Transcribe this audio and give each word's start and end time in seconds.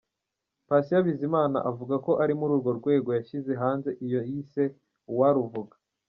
Patient 0.69 1.01
Bizimana 1.07 1.57
avuga 1.69 1.95
ko 2.05 2.11
ari 2.23 2.33
muri 2.39 2.51
urwo 2.55 2.71
rwego 2.79 3.09
yashyize 3.17 3.51
hanze 3.61 3.89
iyo 4.05 4.19
yise 4.29 4.63
"Uwaruvuga". 5.11 5.75